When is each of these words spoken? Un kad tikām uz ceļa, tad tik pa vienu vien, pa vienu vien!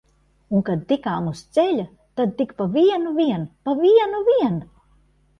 Un 0.51 0.61
kad 0.67 0.79
tikām 0.91 1.25
uz 1.31 1.41
ceļa, 1.57 1.83
tad 2.19 2.33
tik 2.39 2.53
pa 2.61 2.67
vienu 2.77 3.11
vien, 3.19 3.43
pa 3.69 3.75
vienu 3.83 4.23
vien! 4.31 4.57